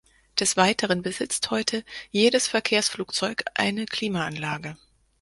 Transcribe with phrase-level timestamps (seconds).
[0.39, 4.75] Des Weiteren besitzt heute jedes Verkehrsflugzeug eine Klimaanlage.